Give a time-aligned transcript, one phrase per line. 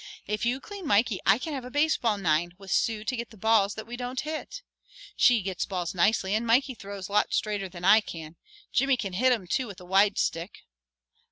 [0.25, 3.37] If you clean Mikey I can have a baseball nine, with Sue to get the
[3.37, 4.63] balls that we don't hit.
[5.15, 8.35] She gets balls nicely and Mikey throws lots straighter than I can.
[8.71, 10.63] Jimmy can hit 'em, too, with a wide stick."